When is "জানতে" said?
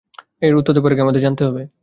1.21-1.41